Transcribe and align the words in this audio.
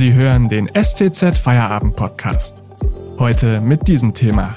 Sie 0.00 0.14
hören 0.14 0.48
den 0.48 0.70
STZ 0.74 1.36
Feierabend 1.36 1.94
Podcast. 1.94 2.64
Heute 3.18 3.60
mit 3.60 3.86
diesem 3.86 4.14
Thema. 4.14 4.56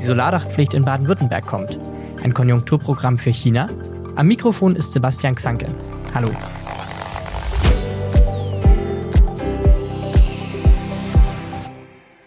Die 0.00 0.06
Solardachpflicht 0.06 0.72
in 0.72 0.86
Baden-Württemberg 0.86 1.44
kommt. 1.44 1.78
Ein 2.22 2.32
Konjunkturprogramm 2.32 3.18
für 3.18 3.28
China. 3.28 3.68
Am 4.16 4.26
Mikrofon 4.26 4.74
ist 4.74 4.92
Sebastian 4.92 5.34
Xanke. 5.34 5.66
Hallo. 6.14 6.30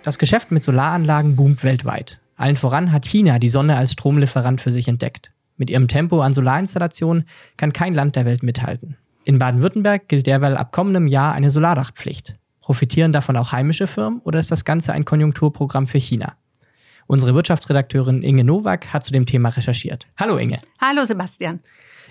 Das 0.04 0.20
Geschäft 0.20 0.52
mit 0.52 0.62
Solaranlagen 0.62 1.36
boomt 1.36 1.64
weltweit. 1.64 2.20
Allen 2.38 2.56
voran 2.56 2.92
hat 2.92 3.08
China 3.08 3.40
die 3.40 3.50
Sonne 3.50 3.78
als 3.78 3.94
Stromlieferant 3.94 4.62
für 4.62 4.72
sich 4.72 4.88
entdeckt. 4.88 5.32
Mit 5.58 5.72
ihrem 5.72 5.88
Tempo 5.88 6.22
an 6.22 6.34
Solarinstallationen 6.34 7.28
kann 7.58 7.74
kein 7.74 7.96
Land 7.96 8.16
der 8.16 8.26
Welt 8.26 8.44
mithalten. 8.44 8.98
In 9.24 9.38
Baden-Württemberg 9.38 10.08
gilt 10.08 10.26
derweil 10.26 10.58
ab 10.58 10.72
kommendem 10.72 11.06
Jahr 11.06 11.34
eine 11.34 11.52
Solardachpflicht. 11.52 12.36
Profitieren 12.60 13.12
davon 13.12 13.38
auch 13.38 13.52
heimische 13.52 13.86
Firmen 13.86 14.20
oder 14.22 14.40
ist 14.40 14.50
das 14.50 14.66
Ganze 14.66 14.94
ein 14.94 15.06
Konjunkturprogramm 15.06 15.88
für 15.88 16.00
China? 16.00 16.36
Unsere 17.06 17.36
Wirtschaftsredakteurin 17.36 18.24
Inge 18.24 18.44
Nowak 18.44 18.94
hat 18.94 19.04
zu 19.04 19.12
dem 19.12 19.26
Thema 19.26 19.50
recherchiert. 19.50 20.08
Hallo 20.18 20.38
Inge. 20.38 20.60
Hallo 20.80 21.04
Sebastian. 21.04 21.60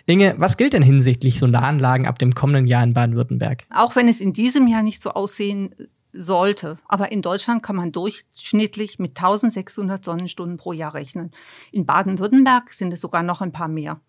Inge, 0.06 0.34
was 0.38 0.56
gilt 0.56 0.72
denn 0.72 0.82
hinsichtlich 0.82 1.38
Solaranlagen 1.38 2.06
ab 2.06 2.18
dem 2.18 2.34
kommenden 2.34 2.66
Jahr 2.66 2.84
in 2.84 2.94
Baden-Württemberg? 2.94 3.64
Auch 3.74 3.96
wenn 3.96 4.08
es 4.08 4.20
in 4.20 4.32
diesem 4.32 4.68
Jahr 4.68 4.82
nicht 4.82 5.02
so 5.02 5.10
aussehen 5.10 5.74
sollte. 6.12 6.78
Aber 6.88 7.10
in 7.12 7.22
Deutschland 7.22 7.62
kann 7.62 7.76
man 7.76 7.92
durchschnittlich 7.92 8.98
mit 8.98 9.16
1600 9.16 10.04
Sonnenstunden 10.04 10.58
pro 10.58 10.72
Jahr 10.72 10.94
rechnen. 10.94 11.32
In 11.72 11.86
Baden-Württemberg 11.86 12.70
sind 12.72 12.92
es 12.92 13.00
sogar 13.00 13.22
noch 13.22 13.40
ein 13.40 13.52
paar 13.52 13.70
mehr. 13.70 14.00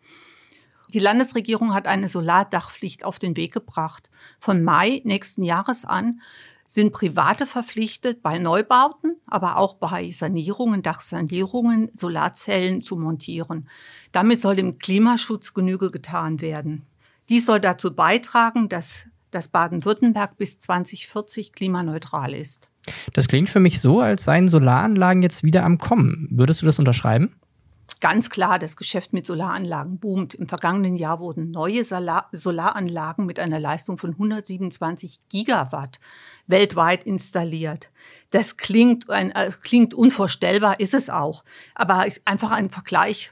Die 0.94 1.00
Landesregierung 1.00 1.74
hat 1.74 1.88
eine 1.88 2.08
Solardachpflicht 2.08 3.06
auf 3.06 3.18
den 3.18 3.38
Weg 3.38 3.54
gebracht. 3.54 4.10
Von 4.40 4.64
Mai 4.64 5.02
nächsten 5.06 5.44
Jahres 5.44 5.86
an 5.86 6.22
sind 6.68 6.94
Private 6.94 7.46
verpflichtet, 7.46 8.22
bei 8.22 8.38
Neubauten, 8.38 9.16
aber 9.26 9.58
auch 9.58 9.76
bei 9.76 10.10
Sanierungen, 10.10 10.84
Dachsanierungen 10.84 11.92
Solarzellen 11.96 12.82
zu 12.82 12.96
montieren. 12.96 13.68
Damit 14.12 14.42
soll 14.42 14.56
dem 14.56 14.80
Klimaschutz 14.80 15.54
Genüge 15.54 15.92
getan 15.92 16.42
werden. 16.42 16.86
Dies 17.30 17.46
soll 17.46 17.60
dazu 17.60 17.94
beitragen, 17.94 18.70
dass 18.70 19.06
dass 19.32 19.48
Baden-Württemberg 19.48 20.38
bis 20.38 20.60
2040 20.60 21.54
klimaneutral 21.54 22.34
ist. 22.34 22.70
Das 23.14 23.28
klingt 23.28 23.50
für 23.50 23.60
mich 23.60 23.80
so, 23.80 24.02
als 24.02 24.26
seien 24.26 24.48
Solaranlagen 24.48 25.24
jetzt 25.24 25.44
wieder 25.44 25.64
am 25.64 25.78
Kommen. 25.78 26.28
Würdest 26.32 26.62
du 26.62 26.66
das 26.66 26.80
unterschreiben? 26.80 27.36
Ganz 28.02 28.32
klar, 28.32 28.58
das 28.58 28.78
Geschäft 28.78 29.14
mit 29.14 29.28
Solaranlagen 29.28 30.00
boomt. 30.00 30.34
Im 30.34 30.48
vergangenen 30.48 30.96
Jahr 30.96 31.20
wurden 31.20 31.52
neue 31.52 31.84
Solar 31.84 32.30
Solaranlagen 32.32 33.28
mit 33.28 33.40
einer 33.40 33.60
Leistung 33.60 34.00
von 34.00 34.14
127 34.14 35.20
Gigawatt 35.30 36.00
weltweit 36.48 37.04
installiert. 37.04 37.92
Das 38.32 38.58
klingt, 38.58 39.08
ein, 39.12 39.30
äh, 39.32 39.52
klingt 39.62 39.94
unvorstellbar, 39.94 40.80
ist 40.80 40.96
es 40.96 41.12
auch. 41.12 41.46
Aber 41.76 42.06
einfach 42.26 42.50
ein 42.50 42.72
Vergleich 42.72 43.32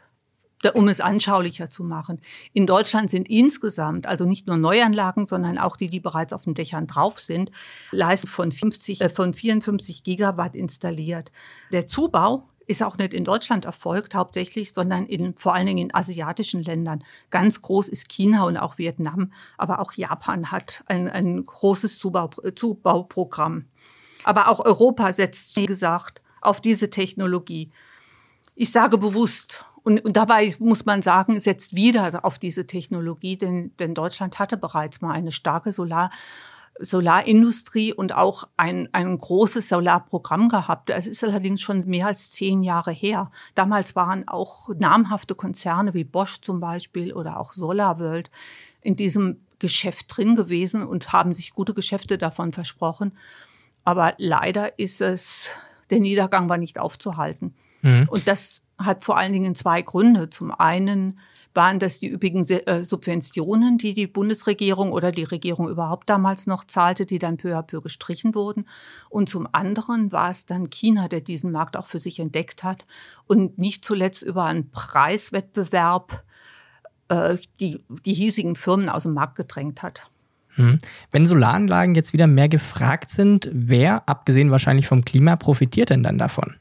um 0.73 0.90
es 0.90 1.00
anschaulicher 1.00 1.70
zu 1.70 1.84
machen. 1.86 2.20
In 2.52 2.67
Deutschland 2.67 3.09
sind 3.09 3.30
insgesamt, 3.30 4.06
also 4.06 4.25
nicht 4.25 4.45
nur 4.45 4.58
Neuanlagen, 4.58 5.25
sondern 5.25 5.58
auch 5.58 5.78
die, 5.78 5.88
die 5.88 6.02
bereits 6.02 6.34
auf 6.34 6.44
den 6.44 6.53
Dächern 6.53 6.86
drauf 6.86 7.17
sind, 7.17 7.50
Leistung 7.92 8.30
von, 8.30 8.52
50, 8.52 9.00
äh, 9.00 9.09
von 9.09 9.34
54 9.34 10.03
Gigawatt 10.03 10.56
installiert. 10.56 11.31
Der 11.72 11.88
Zubau 11.88 12.48
ist 12.70 12.84
auch 12.84 12.98
nicht 12.98 13.14
in 13.14 13.23
Deutschland 13.25 13.66
erfolgt 13.66 14.14
hauptsächlich, 14.14 14.73
sondern 14.73 15.08
in, 15.08 15.36
vor 15.36 15.56
allen 15.56 15.66
Dingen 15.66 15.89
in 15.89 15.95
asiatischen 15.95 16.64
Ländern. 16.64 17.03
Ganz 17.31 17.64
groß 17.64 17.89
ist 17.89 18.09
China 18.09 18.44
und 18.44 18.58
auch 18.58 18.78
Vietnam, 18.78 19.34
aber 19.58 19.80
auch 19.80 19.94
Japan 19.94 20.52
hat 20.52 20.84
ein, 20.86 21.09
ein 21.09 21.45
großes 21.45 21.97
Zubau, 21.97 22.30
Zubauprogramm. 22.56 23.66
Aber 24.24 24.50
auch 24.50 24.59
Europa 24.59 25.12
setzt, 25.13 25.56
wie 25.56 25.66
gesagt, 25.66 26.22
auf 26.41 26.62
diese 26.62 26.91
Technologie. 26.91 27.72
Ich 28.53 28.72
sage 28.72 29.00
bewusst, 29.00 29.66
und, 29.81 30.06
und 30.06 30.16
dabei 30.16 30.53
muss 30.59 30.86
man 30.86 31.01
sagen, 31.01 31.40
setzt 31.40 31.75
wieder 31.75 32.24
auf 32.24 32.38
diese 32.38 32.68
Technologie, 32.68 33.38
denn, 33.38 33.75
denn 33.78 33.96
Deutschland 33.96 34.38
hatte 34.38 34.57
bereits 34.57 35.01
mal 35.01 35.13
eine 35.13 35.31
starke 35.31 35.72
Solar- 35.72 36.12
Solarindustrie 36.79 37.94
und 37.94 38.16
auch 38.16 38.47
ein, 38.56 38.90
ein 38.94 39.17
großes 39.17 39.67
Solarprogramm 39.69 40.50
gehabt. 40.50 40.90
Es 40.90 41.07
ist 41.07 41.23
allerdings 41.23 41.62
schon 41.62 41.81
mehr 41.81 42.07
als 42.07 42.31
zehn 42.31 42.63
Jahre 42.63 42.91
her. 42.91 43.31
Damals 43.53 43.95
waren 43.95 44.28
auch 44.28 44.69
namhafte 44.69 45.35
Konzerne 45.35 45.94
wie 45.94 46.06
Bosch 46.06 46.39
zum 46.41 46.59
Beispiel 46.59 47.13
oder 47.13 47.39
auch 47.39 47.51
SolarWorld 47.51 48.31
in 48.81 48.95
diesem 48.95 49.41
Geschäft 49.59 50.06
drin 50.16 50.35
gewesen 50.35 50.88
und 50.88 51.12
haben 51.12 51.34
sich 51.34 51.53
gute 51.53 51.73
Geschäfte 51.73 52.18
davon 52.18 52.53
versprochen. 52.53 53.12
Aber 53.84 54.13
leider 54.18 54.79
ist 54.79 55.01
es, 55.01 55.51
der 55.89 56.00
Niedergang 56.00 56.47
war 56.47 56.57
nicht 56.57 56.79
aufzuhalten. 56.79 57.53
Mhm. 57.81 58.07
Und 58.09 58.28
das 58.28 58.62
hat 58.78 59.03
vor 59.03 59.18
allen 59.18 59.34
Dingen 59.34 59.56
zwei 59.56 59.81
Gründe. 59.81 60.29
Zum 60.29 60.51
einen 60.51 61.19
waren 61.54 61.80
das 61.80 62.00
die 62.00 62.10
üppigen 62.10 62.48
äh, 62.48 62.84
Subventionen, 62.84 63.78
die 63.78 63.94
die 63.94 64.08
Bundesregierung 64.08 64.92
oder 64.92 65.12
die 65.12 65.24
Regierung 65.24 65.70
überhaupt 65.70 66.10
damals 66.10 66.48
noch 66.48 66.64
zahlte, 66.64 67.06
die 67.06 67.20
dann 67.20 67.38
peu 67.38 67.58
à 67.58 67.64
peu 67.64 67.82
gestrichen 67.82 68.36
wurden. 68.36 68.68
Und 69.10 69.30
zum 69.30 69.48
anderen 69.52 70.12
war 70.12 70.30
es 70.30 70.46
dann 70.46 70.70
China, 70.70 71.08
der 71.08 71.22
diesen 71.22 71.52
Markt 71.52 71.76
auch 71.76 71.88
für 71.88 72.00
sich 72.00 72.20
entdeckt 72.20 72.64
hat 72.64 72.86
und 73.26 73.58
nicht 73.58 73.84
zuletzt 73.84 74.24
über 74.24 74.46
einen 74.46 74.70
Preiswettbewerb 74.72 76.24
äh, 77.10 77.38
die, 77.60 77.84
die 78.06 78.14
hiesigen 78.14 78.56
Firmen 78.56 78.90
aus 78.90 79.04
dem 79.04 79.14
Markt 79.14 79.36
gedrängt 79.36 79.81
hat. 79.81 80.10
Hm. 80.56 80.80
Wenn 81.12 81.28
Solaranlagen 81.28 81.96
jetzt 81.96 82.14
wieder 82.14 82.28
mehr 82.28 82.50
gefragt 82.50 83.10
sind, 83.10 83.50
wer, 83.52 84.08
abgesehen 84.08 84.52
wahrscheinlich 84.52 84.88
vom 84.88 85.06
Klima, 85.06 85.36
profitiert 85.36 85.90
denn 85.90 86.04
dann 86.04 86.18
davon? 86.18 86.56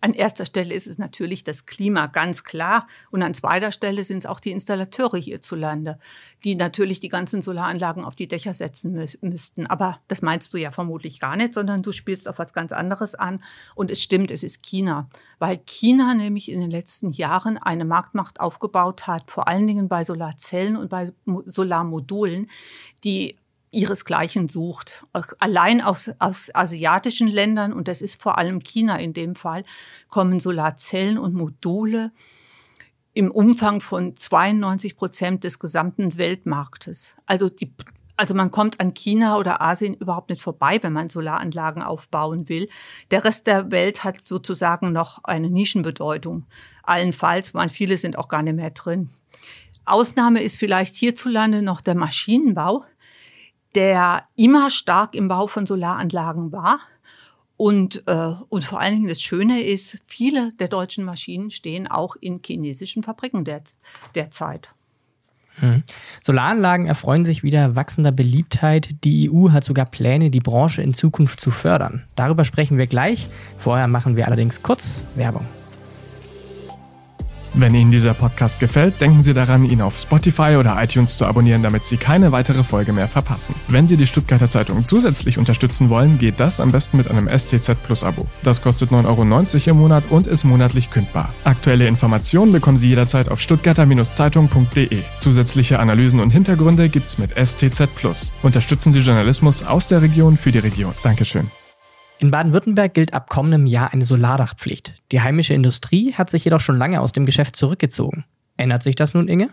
An 0.00 0.14
erster 0.14 0.44
Stelle 0.44 0.74
ist 0.74 0.86
es 0.86 0.98
natürlich 0.98 1.42
das 1.42 1.66
Klima, 1.66 2.06
ganz 2.06 2.44
klar. 2.44 2.86
Und 3.10 3.22
an 3.22 3.34
zweiter 3.34 3.72
Stelle 3.72 4.04
sind 4.04 4.18
es 4.18 4.26
auch 4.26 4.38
die 4.38 4.52
Installateure 4.52 5.18
hierzulande, 5.18 5.98
die 6.44 6.54
natürlich 6.54 7.00
die 7.00 7.08
ganzen 7.08 7.42
Solaranlagen 7.42 8.04
auf 8.04 8.14
die 8.14 8.28
Dächer 8.28 8.54
setzen 8.54 8.92
mü 8.92 9.06
müssten. 9.22 9.66
Aber 9.66 9.98
das 10.06 10.22
meinst 10.22 10.54
du 10.54 10.58
ja 10.58 10.70
vermutlich 10.70 11.18
gar 11.18 11.34
nicht, 11.34 11.52
sondern 11.52 11.82
du 11.82 11.90
spielst 11.90 12.28
auf 12.28 12.38
was 12.38 12.52
ganz 12.52 12.70
anderes 12.70 13.16
an. 13.16 13.42
Und 13.74 13.90
es 13.90 14.00
stimmt, 14.00 14.30
es 14.30 14.44
ist 14.44 14.62
China. 14.62 15.08
Weil 15.40 15.58
China 15.66 16.14
nämlich 16.14 16.48
in 16.48 16.60
den 16.60 16.70
letzten 16.70 17.10
Jahren 17.10 17.58
eine 17.58 17.84
Marktmacht 17.84 18.38
aufgebaut 18.38 19.08
hat, 19.08 19.30
vor 19.30 19.48
allen 19.48 19.66
Dingen 19.66 19.88
bei 19.88 20.04
Solarzellen 20.04 20.76
und 20.76 20.90
bei 20.90 21.10
Solarmodulen, 21.46 22.48
die 23.02 23.36
ihresgleichen 23.78 24.48
sucht. 24.48 25.06
Allein 25.38 25.80
aus, 25.80 26.10
aus 26.18 26.50
asiatischen 26.54 27.28
Ländern, 27.28 27.72
und 27.72 27.88
das 27.88 28.02
ist 28.02 28.20
vor 28.20 28.36
allem 28.36 28.60
China 28.60 28.98
in 28.98 29.12
dem 29.12 29.36
Fall, 29.36 29.64
kommen 30.08 30.40
Solarzellen 30.40 31.16
und 31.16 31.34
Module 31.34 32.10
im 33.14 33.30
Umfang 33.30 33.80
von 33.80 34.16
92 34.16 34.96
Prozent 34.96 35.44
des 35.44 35.58
gesamten 35.58 36.18
Weltmarktes. 36.18 37.14
Also 37.26 37.48
die 37.48 37.72
also 38.20 38.34
man 38.34 38.50
kommt 38.50 38.80
an 38.80 38.94
China 38.94 39.36
oder 39.36 39.62
Asien 39.62 39.94
überhaupt 39.94 40.30
nicht 40.30 40.42
vorbei, 40.42 40.80
wenn 40.82 40.92
man 40.92 41.08
Solaranlagen 41.08 41.84
aufbauen 41.84 42.48
will. 42.48 42.68
Der 43.12 43.24
Rest 43.24 43.46
der 43.46 43.70
Welt 43.70 44.02
hat 44.02 44.26
sozusagen 44.26 44.90
noch 44.90 45.22
eine 45.22 45.48
Nischenbedeutung. 45.48 46.44
Allenfalls, 46.82 47.54
man 47.54 47.70
viele 47.70 47.96
sind 47.96 48.18
auch 48.18 48.26
gar 48.26 48.42
nicht 48.42 48.56
mehr 48.56 48.70
drin. 48.70 49.08
Ausnahme 49.84 50.42
ist 50.42 50.58
vielleicht 50.58 50.96
hierzulande 50.96 51.62
noch 51.62 51.80
der 51.80 51.94
Maschinenbau 51.94 52.84
der 53.74 54.24
immer 54.36 54.70
stark 54.70 55.14
im 55.14 55.28
Bau 55.28 55.46
von 55.46 55.66
Solaranlagen 55.66 56.52
war. 56.52 56.80
Und, 57.56 58.04
äh, 58.06 58.34
und 58.48 58.64
vor 58.64 58.80
allen 58.80 58.94
Dingen 58.94 59.08
das 59.08 59.20
Schöne 59.20 59.62
ist, 59.62 59.98
viele 60.06 60.52
der 60.54 60.68
deutschen 60.68 61.04
Maschinen 61.04 61.50
stehen 61.50 61.88
auch 61.88 62.14
in 62.20 62.40
chinesischen 62.44 63.02
Fabriken 63.02 63.44
der, 63.44 63.62
derzeit. 64.14 64.70
Hm. 65.56 65.82
Solaranlagen 66.22 66.86
erfreuen 66.86 67.24
sich 67.24 67.42
wieder 67.42 67.74
wachsender 67.74 68.12
Beliebtheit. 68.12 69.02
Die 69.02 69.28
EU 69.28 69.50
hat 69.50 69.64
sogar 69.64 69.86
Pläne, 69.86 70.30
die 70.30 70.38
Branche 70.38 70.82
in 70.82 70.94
Zukunft 70.94 71.40
zu 71.40 71.50
fördern. 71.50 72.04
Darüber 72.14 72.44
sprechen 72.44 72.78
wir 72.78 72.86
gleich. 72.86 73.26
Vorher 73.58 73.88
machen 73.88 74.14
wir 74.14 74.26
allerdings 74.26 74.62
kurz 74.62 75.02
Werbung. 75.16 75.44
Wenn 77.54 77.74
Ihnen 77.74 77.90
dieser 77.90 78.14
Podcast 78.14 78.60
gefällt, 78.60 79.00
denken 79.00 79.22
Sie 79.22 79.34
daran, 79.34 79.64
ihn 79.64 79.80
auf 79.80 79.98
Spotify 79.98 80.56
oder 80.58 80.82
iTunes 80.82 81.16
zu 81.16 81.26
abonnieren, 81.26 81.62
damit 81.62 81.86
Sie 81.86 81.96
keine 81.96 82.32
weitere 82.32 82.64
Folge 82.64 82.92
mehr 82.92 83.08
verpassen. 83.08 83.54
Wenn 83.68 83.88
Sie 83.88 83.96
die 83.96 84.06
Stuttgarter 84.06 84.50
Zeitung 84.50 84.84
zusätzlich 84.84 85.38
unterstützen 85.38 85.90
wollen, 85.90 86.18
geht 86.18 86.40
das 86.40 86.60
am 86.60 86.72
besten 86.72 86.96
mit 86.96 87.10
einem 87.10 87.28
STZ 87.28 87.82
Plus 87.84 88.04
Abo. 88.04 88.26
Das 88.42 88.62
kostet 88.62 88.90
9,90 88.90 89.06
Euro 89.06 89.70
im 89.70 89.76
Monat 89.78 90.04
und 90.10 90.26
ist 90.26 90.44
monatlich 90.44 90.90
kündbar. 90.90 91.32
Aktuelle 91.44 91.86
Informationen 91.86 92.52
bekommen 92.52 92.76
Sie 92.76 92.88
jederzeit 92.88 93.28
auf 93.28 93.40
stuttgarter-zeitung.de. 93.40 94.98
Zusätzliche 95.20 95.78
Analysen 95.78 96.20
und 96.20 96.30
Hintergründe 96.30 96.88
gibt's 96.88 97.18
mit 97.18 97.32
STZ 97.32 97.94
Plus. 97.94 98.32
Unterstützen 98.42 98.92
Sie 98.92 99.00
Journalismus 99.00 99.62
aus 99.62 99.86
der 99.86 100.02
Region 100.02 100.36
für 100.36 100.52
die 100.52 100.58
Region. 100.58 100.94
Dankeschön. 101.02 101.50
In 102.18 102.32
Baden-Württemberg 102.32 102.94
gilt 102.94 103.14
ab 103.14 103.28
kommendem 103.30 103.66
Jahr 103.66 103.92
eine 103.92 104.04
Solardachpflicht. 104.04 104.94
Die 105.12 105.20
heimische 105.20 105.54
Industrie 105.54 106.14
hat 106.14 106.30
sich 106.30 106.44
jedoch 106.44 106.60
schon 106.60 106.76
lange 106.76 107.00
aus 107.00 107.12
dem 107.12 107.26
Geschäft 107.26 107.54
zurückgezogen. 107.54 108.24
Ändert 108.56 108.82
sich 108.82 108.96
das 108.96 109.14
nun, 109.14 109.28
Inge? 109.28 109.50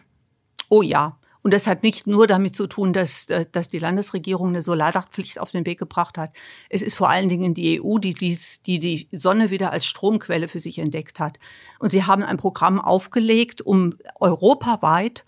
Oh 0.69 0.81
ja. 0.81 1.17
Und 1.43 1.53
das 1.53 1.67
hat 1.67 1.83
nicht 1.83 2.07
nur 2.07 2.25
damit 2.25 2.55
zu 2.55 2.65
tun, 2.65 2.91
dass, 2.91 3.29
äh, 3.29 3.45
dass 3.51 3.67
die 3.67 3.77
Landesregierung 3.77 4.49
eine 4.49 4.63
Solardachpflicht 4.63 5.39
auf 5.39 5.51
den 5.51 5.67
Weg 5.67 5.77
gebracht 5.77 6.17
hat. 6.17 6.31
Es 6.71 6.81
ist 6.81 6.95
vor 6.95 7.07
allen 7.07 7.29
Dingen 7.29 7.53
die 7.53 7.79
EU, 7.79 7.99
die, 7.99 8.15
dies, 8.15 8.63
die 8.63 8.79
die 8.79 9.07
Sonne 9.11 9.51
wieder 9.51 9.71
als 9.71 9.85
Stromquelle 9.85 10.47
für 10.47 10.59
sich 10.59 10.79
entdeckt 10.79 11.19
hat. 11.19 11.37
Und 11.77 11.91
sie 11.91 12.03
haben 12.03 12.23
ein 12.23 12.37
Programm 12.37 12.81
aufgelegt, 12.81 13.61
um 13.61 13.93
europaweit 14.19 15.23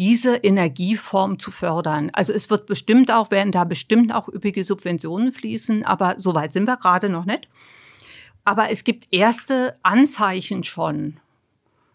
diese 0.00 0.36
Energieform 0.36 1.38
zu 1.38 1.50
fördern. 1.50 2.08
Also 2.14 2.32
es 2.32 2.48
wird 2.48 2.64
bestimmt 2.64 3.12
auch, 3.12 3.30
werden 3.30 3.52
da 3.52 3.64
bestimmt 3.64 4.14
auch 4.14 4.28
üppige 4.28 4.64
Subventionen 4.64 5.30
fließen, 5.30 5.84
aber 5.84 6.14
so 6.16 6.34
weit 6.34 6.54
sind 6.54 6.66
wir 6.66 6.78
gerade 6.78 7.10
noch 7.10 7.26
nicht. 7.26 7.48
Aber 8.42 8.70
es 8.70 8.84
gibt 8.84 9.08
erste 9.10 9.76
Anzeichen 9.82 10.64
schon, 10.64 11.20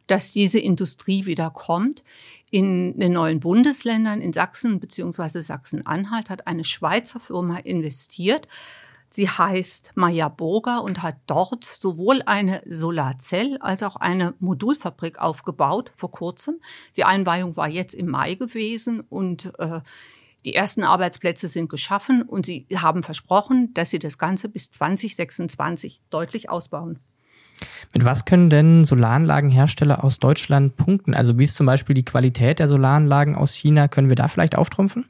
dass 0.06 0.31
diese 0.31 0.60
Industrie 0.60 1.25
wieder 1.25 1.50
kommt. 1.50 2.04
In 2.52 3.00
den 3.00 3.13
neuen 3.13 3.40
Bundesländern, 3.40 4.22
in 4.22 4.34
Sachsen 4.34 4.80
bzw. 4.80 5.42
Sachsen-Anhalt, 5.42 6.30
hat 6.30 6.46
eine 6.46 6.63
Schweizer 6.63 7.19
Firma 7.19 7.58
investiert. 7.58 8.48
Sie 9.16 9.30
heißt 9.30 9.94
Maya 9.96 10.28
Burger 10.28 10.84
und 10.84 11.02
hat 11.02 11.16
dort 11.26 11.64
sowohl 11.64 12.22
eine 12.26 12.62
Solarzell 12.66 13.58
als 13.62 13.82
auch 13.82 13.96
eine 13.96 14.34
Modulfabrik 14.40 15.20
aufgebaut 15.20 15.94
vor 15.96 16.12
kurzem. 16.12 16.56
Die 16.98 17.06
Einweihung 17.06 17.56
war 17.56 17.70
jetzt 17.70 17.94
im 17.94 18.10
Mai 18.10 18.36
gewesen 18.36 19.00
und 19.00 19.54
äh, 19.58 19.80
die 20.44 20.54
ersten 20.54 20.84
Arbeitsplätze 20.84 21.48
sind 21.48 21.70
geschaffen 21.70 22.24
und 22.24 22.46
sie 22.46 22.68
haben 22.76 23.04
versprochen, 23.04 23.74
dass 23.74 23.90
sie 23.90 24.00
das 24.00 24.18
Ganze 24.18 24.50
bis 24.50 24.70
2026 24.72 26.02
deutlich 26.10 26.50
ausbauen. 26.50 27.00
Mit 27.94 28.04
was 28.04 28.26
können 28.26 28.50
denn 28.50 28.84
Solaranlagenhersteller 28.84 30.04
aus 30.04 30.20
Deutschland 30.20 30.76
punkten? 30.76 31.14
Also 31.14 31.40
wie 31.40 31.46
ist 31.46 31.56
zum 31.56 31.68
Beispiel 31.68 31.94
die 31.94 32.04
Qualität 32.04 32.60
der 32.60 32.68
Solaranlagen 32.68 33.36
aus 33.36 33.54
China? 33.54 33.88
Können 33.88 34.10
wir 34.10 34.18
da 34.18 34.28
vielleicht 34.28 34.56
auftrumpfen? 34.56 35.06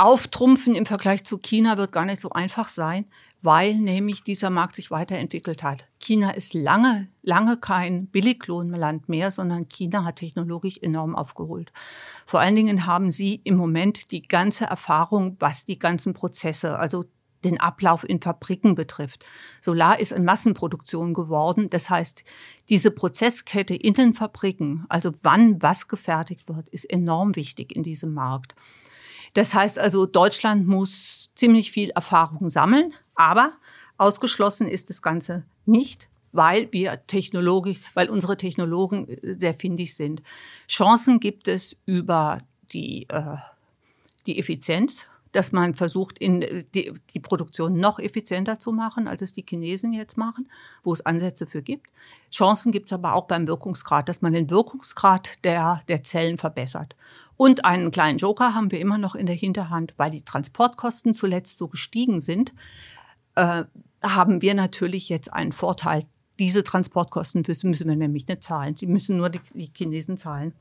Auftrumpfen 0.00 0.74
im 0.74 0.86
Vergleich 0.86 1.24
zu 1.24 1.36
China 1.36 1.76
wird 1.76 1.92
gar 1.92 2.06
nicht 2.06 2.22
so 2.22 2.30
einfach 2.30 2.70
sein, 2.70 3.04
weil 3.42 3.74
nämlich 3.74 4.24
dieser 4.24 4.48
Markt 4.48 4.76
sich 4.76 4.90
weiterentwickelt 4.90 5.62
hat. 5.62 5.84
China 5.98 6.30
ist 6.30 6.54
lange, 6.54 7.08
lange 7.20 7.58
kein 7.58 8.06
Billiglohnland 8.06 9.10
mehr, 9.10 9.30
sondern 9.30 9.68
China 9.68 10.04
hat 10.04 10.16
technologisch 10.16 10.78
enorm 10.78 11.14
aufgeholt. 11.14 11.70
Vor 12.24 12.40
allen 12.40 12.56
Dingen 12.56 12.86
haben 12.86 13.10
sie 13.10 13.42
im 13.44 13.56
Moment 13.56 14.10
die 14.10 14.22
ganze 14.22 14.64
Erfahrung, 14.64 15.36
was 15.38 15.66
die 15.66 15.78
ganzen 15.78 16.14
Prozesse, 16.14 16.78
also 16.78 17.04
den 17.44 17.60
Ablauf 17.60 18.08
in 18.08 18.22
Fabriken 18.22 18.74
betrifft. 18.74 19.26
Solar 19.60 20.00
ist 20.00 20.12
in 20.12 20.24
Massenproduktion 20.24 21.12
geworden. 21.12 21.68
Das 21.68 21.90
heißt, 21.90 22.24
diese 22.70 22.90
Prozesskette 22.90 23.74
in 23.74 23.92
den 23.92 24.14
Fabriken, 24.14 24.86
also 24.88 25.12
wann 25.22 25.60
was 25.60 25.88
gefertigt 25.88 26.48
wird, 26.48 26.70
ist 26.70 26.84
enorm 26.84 27.36
wichtig 27.36 27.76
in 27.76 27.82
diesem 27.82 28.14
Markt. 28.14 28.54
Das 29.34 29.54
heißt 29.54 29.78
also, 29.78 30.06
Deutschland 30.06 30.66
muss 30.66 31.30
ziemlich 31.34 31.70
viel 31.70 31.90
Erfahrung 31.90 32.50
sammeln, 32.50 32.92
aber 33.14 33.52
ausgeschlossen 33.98 34.66
ist 34.66 34.90
das 34.90 35.02
Ganze 35.02 35.44
nicht, 35.66 36.08
weil 36.32 36.68
wir 36.72 37.06
technologisch, 37.06 37.80
weil 37.94 38.08
unsere 38.10 38.36
Technologen 38.36 39.08
äh, 39.08 39.34
sehr 39.34 39.54
findig 39.54 39.94
sind. 39.94 40.22
Chancen 40.68 41.20
gibt 41.20 41.48
es 41.48 41.76
über 41.86 42.40
die, 42.72 43.06
äh, 43.08 43.36
die 44.26 44.38
Effizienz, 44.38 45.06
dass 45.32 45.52
man 45.52 45.74
versucht, 45.74 46.18
in 46.18 46.42
äh, 46.42 46.64
die, 46.74 46.92
die, 47.14 47.20
Produktion 47.20 47.78
noch 47.78 47.98
effizienter 47.98 48.58
zu 48.58 48.72
machen, 48.72 49.08
als 49.08 49.22
es 49.22 49.32
die 49.32 49.44
Chinesen 49.48 49.92
jetzt 49.92 50.16
machen, 50.16 50.50
wo 50.82 50.92
es 50.92 51.04
Ansätze 51.04 51.46
für 51.46 51.62
gibt. 51.62 51.86
Chancen 52.32 52.72
gibt 52.72 52.86
es 52.86 52.92
aber 52.92 53.14
auch 53.14 53.26
beim 53.26 53.46
Wirkungsgrad, 53.46 54.08
dass 54.08 54.22
man 54.22 54.32
den 54.32 54.50
Wirkungsgrad 54.50 55.44
der, 55.44 55.82
der 55.88 56.02
Zellen 56.02 56.38
verbessert. 56.38 56.96
Und 57.40 57.64
einen 57.64 57.90
kleinen 57.90 58.18
Joker 58.18 58.54
haben 58.54 58.70
wir 58.70 58.80
immer 58.80 58.98
noch 58.98 59.14
in 59.14 59.24
der 59.24 59.34
Hinterhand, 59.34 59.94
weil 59.96 60.10
die 60.10 60.20
Transportkosten 60.20 61.14
zuletzt 61.14 61.56
so 61.56 61.68
gestiegen 61.68 62.20
sind, 62.20 62.52
äh, 63.34 63.64
haben 64.02 64.42
wir 64.42 64.52
natürlich 64.52 65.08
jetzt 65.08 65.32
einen 65.32 65.52
Vorteil. 65.52 66.02
Diese 66.38 66.62
Transportkosten 66.62 67.42
müssen 67.46 67.88
wir 67.88 67.96
nämlich 67.96 68.28
nicht 68.28 68.42
zahlen. 68.42 68.74
Die 68.74 68.86
müssen 68.86 69.16
nur 69.16 69.30
die, 69.30 69.40
die 69.54 69.70
Chinesen 69.74 70.18
zahlen. 70.18 70.52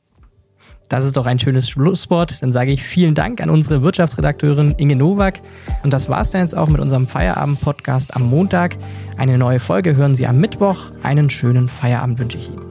Das 0.87 1.03
ist 1.03 1.17
doch 1.17 1.25
ein 1.25 1.37
schönes 1.37 1.69
Schlusswort. 1.69 2.41
Dann 2.41 2.53
sage 2.53 2.71
ich 2.71 2.81
vielen 2.81 3.13
Dank 3.13 3.41
an 3.41 3.49
unsere 3.49 3.81
Wirtschaftsredakteurin 3.81 4.75
Inge 4.77 4.95
Nowak. 4.95 5.41
Und 5.83 5.91
das 5.91 6.07
war 6.07 6.21
es 6.21 6.31
dann 6.31 6.43
jetzt 6.43 6.55
auch 6.55 6.69
mit 6.69 6.79
unserem 6.79 7.07
Feierabend-Podcast 7.07 8.15
am 8.15 8.29
Montag. 8.29 8.77
Eine 9.17 9.37
neue 9.37 9.59
Folge 9.59 9.97
hören 9.97 10.15
Sie 10.15 10.25
am 10.25 10.39
Mittwoch. 10.39 10.91
Einen 11.03 11.29
schönen 11.29 11.67
Feierabend 11.67 12.19
wünsche 12.19 12.37
ich 12.37 12.47
Ihnen. 12.47 12.68